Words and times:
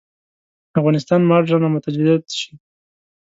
افغانستان 0.79 1.21
مډرن 1.29 1.61
او 1.67 1.71
متجدد 1.75 2.23
شي. 2.39 2.51